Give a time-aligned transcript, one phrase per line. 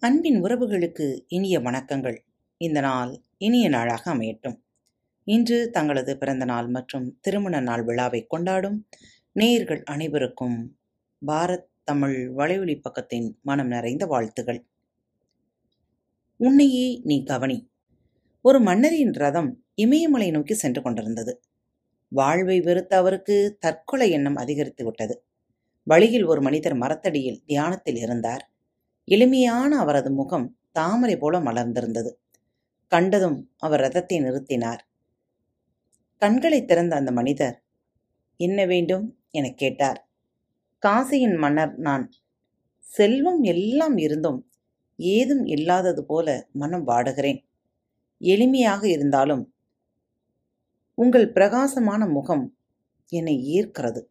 [0.00, 2.16] அன்பின் உறவுகளுக்கு இனிய வணக்கங்கள்.
[2.56, 4.60] இந்த நாள் இனிய நாளாக அமையட்டும்.
[5.24, 8.88] இன்று தங்களது பிறந்த நாள் மற்றும் திருமண நாள் விழாவை கொண்டாடும்
[9.32, 10.78] நேயர்கள் அனைவருக்கும்
[11.26, 14.64] பாரத் தமிழ் வலையொலி பக்கத்தின் மனம் நிறைந்த வாழ்த்துகள்.
[16.36, 17.70] உன்னையே நீ கவனி.
[18.40, 21.42] ஒரு மன்னரின் ரதம் இமயமலை நோக்கி சென்று கொண்டிருந்தது.
[22.08, 25.24] வாழ்வை வெறுத்த அவருக்கு தற்கொலை எண்ணம் அதிகரித்து விட்டது.
[25.84, 28.50] வழியில் ஒரு மனிதர் மரத்தடியில் தியானத்தில் இருந்தார்.
[29.08, 32.12] எளிமையான அவரது முகம் தாமரை போல மலர்ந்திருந்தது.
[32.86, 34.78] கண்டதும் அவர் ரதத்தை நிறுத்தினார்.
[36.16, 37.62] கண்களை திறந்த அந்த மனிதர்
[38.36, 39.18] என்ன வேண்டும்?
[39.30, 40.08] எனக் கேட்டார்.
[40.86, 42.10] காசியின் மன்னர் நான்.
[42.78, 44.50] செல்வம் எல்லாம் இருந்தும்
[44.96, 47.44] ஏதும் இல்லாதது போல மனம் வாடுகிறேன்.
[48.20, 49.54] எளிமையாக இருந்தாலும்
[50.94, 52.56] உங்கள் பிரகாசமான முகம்
[53.08, 54.04] என்னை ஈர்க்கிறது.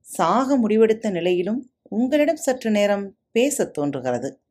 [0.00, 4.42] சாக முடிவெடுத்த நிலையிலும் உங்களிடம் சற்று நேரம் பேசத் தோன்றுகிறது.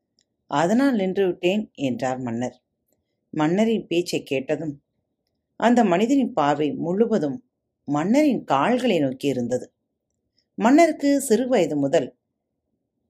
[0.48, 2.62] அதனால் நின்று விட்டேன் என்றார் மன்னர்.
[3.30, 4.82] மன்னரின் பேச்சை கேட்டதும்
[5.56, 7.38] அந்த மனிதனின் பார்வை முழுவதும்
[7.86, 9.74] மன்னரின் கால்களை நோக்கி இருந்தது.
[10.56, 12.16] மன்னருக்கு சிறு வயது முதல்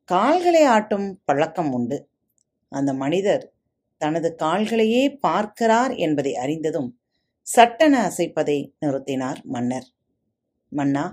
[0.03, 2.09] கால்களை ஆட்டும் பழக்கம் உண்டு.
[2.69, 3.53] அந்த மனிதர்
[3.97, 6.99] தனது கால்களையே பார்க்கிறார் என்பதை அறிந்ததும்
[7.41, 9.87] சட்டென அசைப்பதை நிறுத்தினார் மன்னர்.
[10.69, 11.05] மன்னா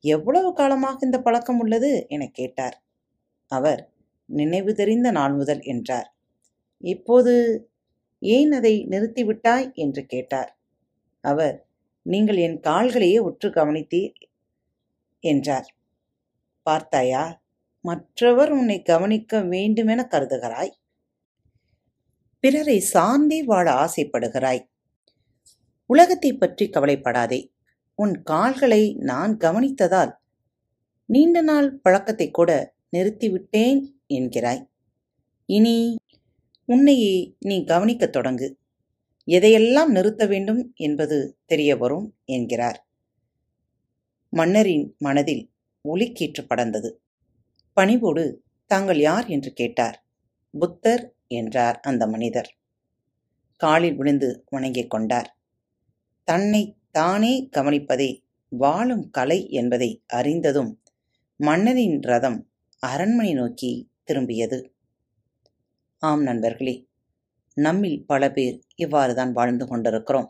[0.00, 2.06] எவ்வளவு காலமாக இந்த பழக்கம் உள்ளது?
[2.08, 2.82] எனக் கேட்டார்.
[3.48, 3.82] அவர்
[4.28, 6.14] நினைவு தெரிந்த நாள் முதல் என்றார்.
[6.78, 7.34] இப்போது
[8.18, 9.72] ஏன் அதை நிறுத்திவிட்டாய்?
[9.74, 10.58] என்று கேட்டார்.
[11.20, 11.66] அவர்
[12.02, 14.12] நீங்கள் என் கால்களையே உற்று கவனித்தீர்
[15.20, 15.68] என்றார்.
[16.62, 17.40] பார்த்தாயா
[17.80, 20.72] மற்றவர் உன்னை கவனிக்க வேண்டுமென கருதுகிறாய்?
[22.40, 24.62] பிறரை சார்ந்தே வாழ ஆசைப்படுகிறாய்.
[25.86, 27.40] உலகத்தை பற்றி கவலைப்படாதே.
[27.94, 30.12] உன் கால்களை நான் கவனித்ததால்
[31.08, 32.50] நீண்ட நாள் பழக்கத்தை கூட
[32.96, 34.68] நிறுத்திவிட்டேன் என்கிறாய்.
[35.46, 35.96] இனி
[36.64, 38.54] உன்னையே நீ கவனிக்கத் தொடங்கு.
[39.26, 42.88] எதையெல்லாம் நிறுத்த வேண்டும் என்பது தெரிய வரும் என்கிறார்.
[44.30, 45.52] மன்னரின் மனதில்
[45.88, 46.92] ஒலிக்கீற்று படர்ந்தது.
[47.72, 50.06] பணிவோடு தாங்கள் யார் என்று கேட்டார்.
[50.58, 52.56] புத்தர் என்றார் அந்த மனிதர்.
[53.56, 55.38] காலில் விழுந்து வணங்கிக் கொண்டார்.
[56.24, 60.82] தன்னை தானே கவனிப்பதே வாழும் கலை என்பதை அறிந்ததும்
[61.36, 64.70] மன்னரின் ரதம் அரண்மனை நோக்கி திரும்பியது.
[66.02, 66.88] ஆம் நண்பர்களே
[67.54, 70.28] நம்மில் பல பேர் இவ்வாறுதான் வாழ்ந்து கொண்டிருக்கிறோம்.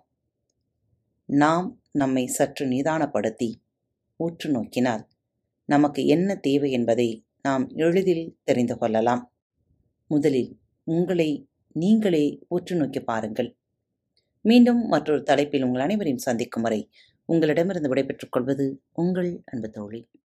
[1.25, 3.55] நாம் நம்மை சற்று நிதானப்படுத்தி
[4.17, 5.09] உற்று நோக்கினால்
[5.65, 9.33] நமக்கு என்ன தேவை என்பதை நாம் எளிதில் தெரிந்து கொள்ளலாம்.
[10.07, 13.57] முதலில் உங்களை நீங்களே உற்று நோக்கி பாருங்கள்.
[14.41, 16.91] மீண்டும் மற்றொரு தலைப்பில் உங்கள் அனைவரையும் சந்திக்கும் வரை
[17.25, 20.01] உங்களிடமிருந்து விடைபெற்றுக் கொள்வது உங்கள் அன்பு தோழி.